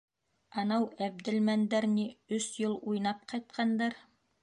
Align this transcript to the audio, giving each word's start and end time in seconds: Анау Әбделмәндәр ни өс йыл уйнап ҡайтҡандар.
Анау 0.61 0.87
Әбделмәндәр 1.09 1.89
ни 1.93 2.07
өс 2.39 2.51
йыл 2.65 2.77
уйнап 2.93 3.25
ҡайтҡандар. 3.35 4.05